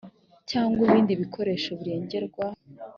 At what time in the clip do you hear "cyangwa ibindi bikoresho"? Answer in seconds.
0.49-1.71